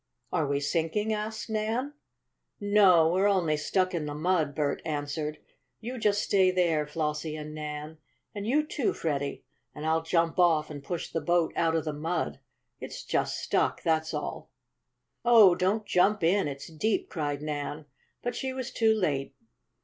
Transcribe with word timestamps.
"Are 0.33 0.47
we 0.47 0.59
sinking?" 0.59 1.13
asked 1.13 1.47
Nan. 1.47 1.93
"No, 2.59 3.07
we're 3.13 3.27
only 3.27 3.55
stuck 3.55 3.93
in 3.93 4.07
the 4.07 4.15
mud," 4.15 4.55
Bert 4.55 4.81
answered. 4.83 5.37
"You 5.79 5.99
just 5.99 6.23
stay 6.23 6.49
there, 6.49 6.87
Flossie 6.87 7.35
and 7.35 7.53
Nan, 7.53 7.99
and 8.33 8.47
you, 8.47 8.65
too, 8.65 8.93
Freddie, 8.93 9.43
and 9.75 9.85
I'll 9.85 10.01
jump 10.01 10.39
off 10.39 10.71
and 10.71 10.83
push 10.83 11.11
the 11.11 11.21
boat 11.21 11.53
out 11.55 11.75
of 11.75 11.85
the 11.85 11.93
mud. 11.93 12.39
It's 12.79 13.03
just 13.03 13.37
stuck, 13.37 13.83
that's 13.83 14.11
all." 14.11 14.49
"Oh, 15.23 15.53
don't 15.53 15.85
jump 15.85 16.23
in 16.23 16.47
it's 16.47 16.65
deep!" 16.65 17.07
cried 17.07 17.43
Nan. 17.43 17.85
But 18.23 18.35
she 18.35 18.53
was 18.53 18.71
too 18.71 18.95
late. 18.95 19.35